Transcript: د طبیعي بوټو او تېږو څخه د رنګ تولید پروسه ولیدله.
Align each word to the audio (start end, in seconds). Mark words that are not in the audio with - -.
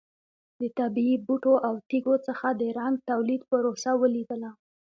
د 0.59 0.61
طبیعي 0.79 1.15
بوټو 1.25 1.53
او 1.67 1.73
تېږو 1.89 2.15
څخه 2.27 2.47
د 2.59 2.61
رنګ 2.77 2.95
تولید 3.09 3.41
پروسه 3.51 3.91
ولیدله. 4.01 4.51